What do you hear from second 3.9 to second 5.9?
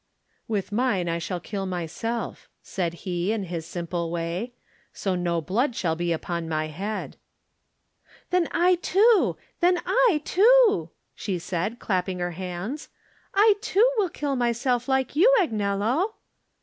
way, "so no blood